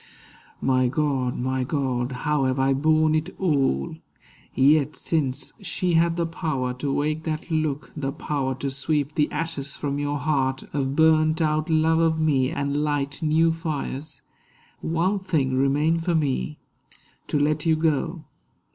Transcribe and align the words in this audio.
My 0.61 0.87
God, 0.87 1.37
my 1.37 1.63
God, 1.63 2.11
how 2.23 2.45
have 2.45 2.57
I 2.57 2.73
borne 2.73 3.13
it 3.13 3.35
all! 3.39 3.93
Yet 4.55 4.95
since 4.95 5.53
she 5.61 5.93
had 5.93 6.15
the 6.15 6.25
power 6.25 6.73
to 6.79 6.91
wake 6.91 7.21
that 7.25 7.51
look— 7.51 7.91
The 7.95 8.11
power 8.11 8.55
to 8.55 8.71
sweep 8.71 9.13
the 9.13 9.31
ashes 9.31 9.75
from 9.75 9.99
your 9.99 10.17
heart 10.17 10.63
Of 10.73 10.95
burned 10.95 11.39
out 11.39 11.69
love 11.69 11.99
of 11.99 12.19
me, 12.19 12.49
and 12.49 12.77
light 12.81 13.21
new 13.21 13.51
fires, 13.53 14.23
One 14.79 15.19
thing 15.19 15.53
remained 15.55 16.03
for 16.03 16.15
me—to 16.15 17.37
let 17.37 17.67
you 17.67 17.75
go. 17.75 18.23